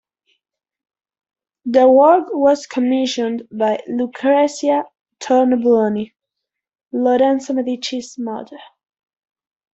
[1.65, 4.85] The work was commissioned by Lucrezia
[5.19, 6.15] Tornabuoni,
[6.91, 8.57] Lorenzo Medici's mother.